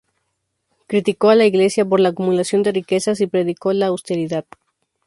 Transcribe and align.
Criticó 0.87 1.29
a 1.29 1.35
la 1.35 1.45
Iglesia 1.45 1.85
por 1.85 1.99
la 1.99 2.09
acumulación 2.09 2.63
de 2.63 2.71
riquezas 2.71 3.21
y 3.21 3.27
predicó 3.27 3.71
la 3.71 3.85
austeridad. 3.85 4.45